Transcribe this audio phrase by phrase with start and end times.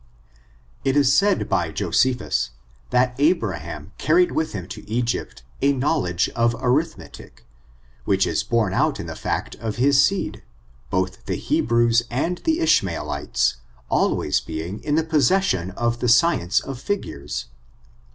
[0.83, 2.49] It is said by Josephus,
[2.89, 7.45] that Abraham carried with him to Egypt a knowledge of arithmetic;
[8.03, 10.41] which it borne out in the fact of his seed,
[10.89, 13.57] both the Hebrews and the IshmaeUtes,
[13.89, 17.45] always being in the possession of the science of figures.